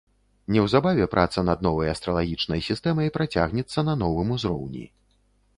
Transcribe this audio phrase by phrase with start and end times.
[0.53, 4.85] Неўзабаве праца над новай астралагічнай сістэмай працягнецца на новым узроўні.